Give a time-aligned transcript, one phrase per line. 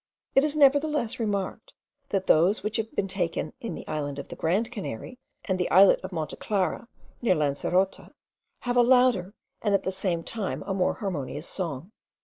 [0.33, 1.73] It is nevertheless remarked,
[2.09, 5.63] that those which have been taken in the island of the Great Canary, and in
[5.63, 6.87] the islet of Monte Clara,
[7.21, 8.09] near Lancerota,
[8.61, 11.91] have a louder and at the same time a more harmonious song.